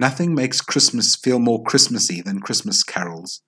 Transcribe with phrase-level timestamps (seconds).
[0.00, 3.42] Nothing makes Christmas feel more Christmassy than Christmas carols.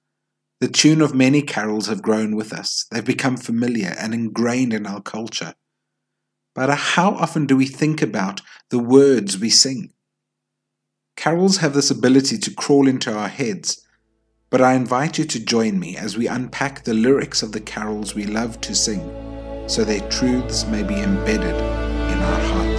[0.60, 2.84] The tune of many carols have grown with us.
[2.90, 5.54] They've become familiar and ingrained in our culture.
[6.54, 9.94] But how often do we think about the words we sing?
[11.16, 13.82] Carols have this ability to crawl into our heads,
[14.50, 18.14] but I invite you to join me as we unpack the lyrics of the carols
[18.14, 19.00] we love to sing,
[19.66, 22.71] so their truths may be embedded in our hearts.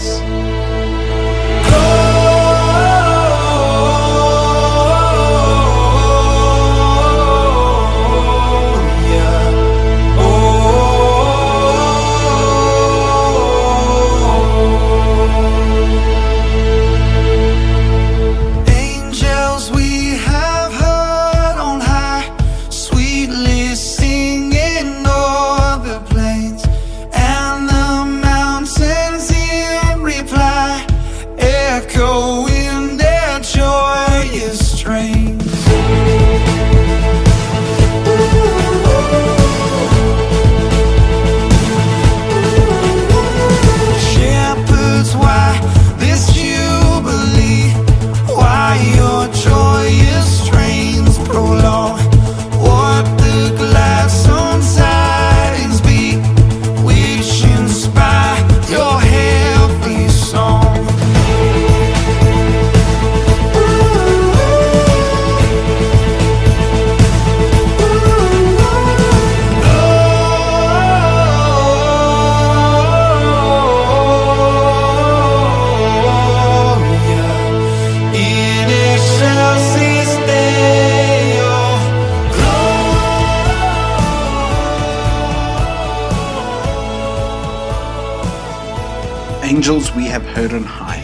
[89.43, 91.03] Angels we have heard on high.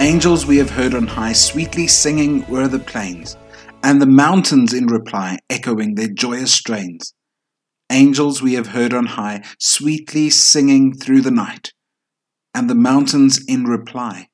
[0.00, 3.36] Angels we have heard on high, sweetly singing o'er the plains,
[3.82, 7.12] and the mountains in reply echoing their joyous strains.
[7.90, 11.74] Angels we have heard on high, sweetly singing through the night,
[12.54, 14.28] and the mountains in reply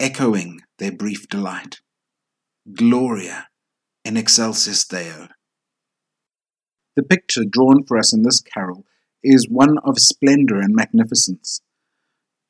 [0.00, 1.82] echoing their brief delight.
[2.72, 3.48] Gloria
[4.06, 5.28] in excelsis Deo.
[6.96, 8.86] The picture drawn for us in this carol
[9.22, 11.60] is one of splendor and magnificence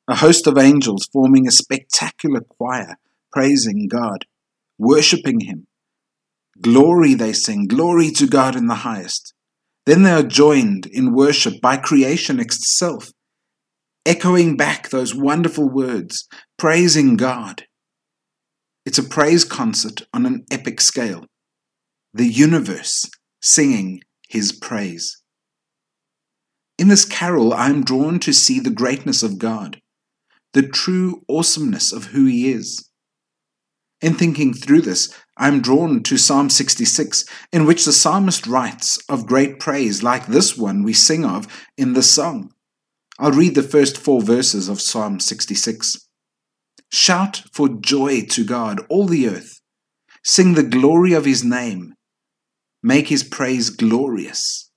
[0.07, 2.97] a host of angels forming a spectacular choir,
[3.31, 4.25] praising God,
[4.77, 5.67] worshipping Him.
[6.61, 9.33] Glory, they sing, glory to God in the highest.
[9.85, 13.11] Then they are joined in worship by creation itself,
[14.05, 16.27] echoing back those wonderful words,
[16.57, 17.63] praising God.
[18.85, 21.25] It's a praise concert on an epic scale.
[22.13, 23.09] The universe
[23.41, 25.21] singing His praise.
[26.77, 29.79] In this carol, I am drawn to see the greatness of God
[30.53, 32.89] the true awesomeness of who he is.
[34.01, 38.97] In thinking through this, I am drawn to Psalm 66, in which the psalmist writes
[39.09, 41.47] of great praise like this one we sing of
[41.77, 42.51] in the song.
[43.17, 45.97] I'll read the first four verses of Psalm 66.
[46.91, 49.61] Shout for joy to God, all the earth.
[50.23, 51.93] Sing the glory of his name.
[52.83, 54.69] Make his praise glorious.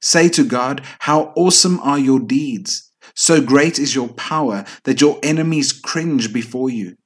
[0.00, 2.92] Say to God, How awesome are your deeds!
[3.14, 6.96] So great is your power that your enemies cringe before you.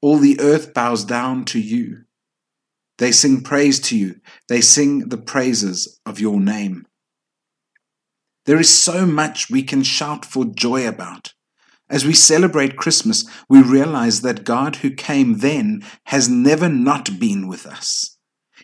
[0.00, 2.04] All the earth bows down to you.
[2.98, 4.20] They sing praise to you.
[4.48, 6.86] They sing the praises of your name.
[8.44, 11.32] There is so much we can shout for joy about.
[11.88, 17.46] As we celebrate Christmas, we realize that God who came then has never not been
[17.46, 18.18] with us.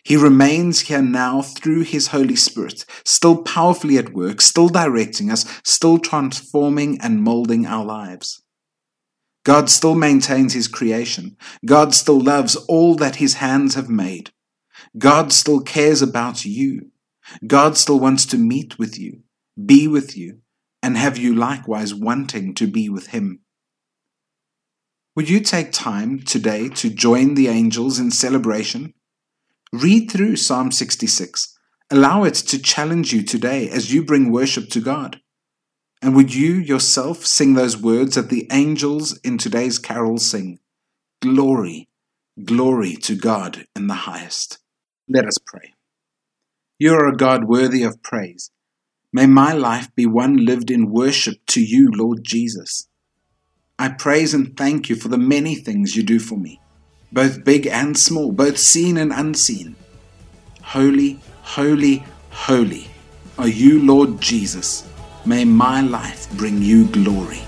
[0.09, 5.45] He remains here now through His Holy Spirit, still powerfully at work, still directing us,
[5.63, 8.41] still transforming and molding our lives.
[9.43, 11.37] God still maintains His creation.
[11.63, 14.31] God still loves all that His hands have made.
[14.97, 16.89] God still cares about you.
[17.45, 19.19] God still wants to meet with you,
[19.63, 20.39] be with you,
[20.81, 23.41] and have you likewise wanting to be with Him.
[25.15, 28.95] Would you take time today to join the angels in celebration?
[29.71, 31.55] Read through Psalm 66.
[31.91, 35.21] Allow it to challenge you today as you bring worship to God.
[36.01, 40.57] And would you yourself sing those words that the angels in today's carol sing?
[41.21, 41.87] Glory,
[42.43, 44.57] glory to God in the highest.
[45.07, 45.75] Let us pray.
[46.79, 48.49] You are a God worthy of praise.
[49.13, 52.87] May my life be one lived in worship to you, Lord Jesus.
[53.77, 56.59] I praise and thank you for the many things you do for me
[57.11, 59.75] both big and small, both seen and unseen.
[60.61, 62.87] Holy, holy, holy
[63.37, 64.87] are you, Lord Jesus.
[65.25, 67.41] May my life bring you glory.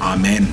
[0.00, 0.52] Amen.